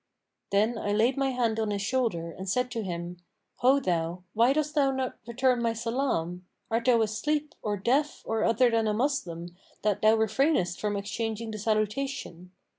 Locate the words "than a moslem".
8.71-9.55